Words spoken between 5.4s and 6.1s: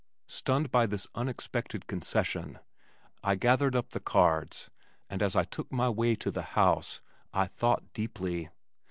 took my